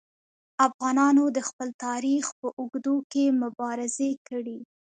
افغانانو 0.67 1.23
د 1.35 1.37
خپل 1.49 1.69
تاریخ 1.85 2.25
په 2.39 2.47
اوږدو 2.57 2.95
کې 3.11 3.23
مبارزې 3.41 4.11
کړي. 4.27 4.59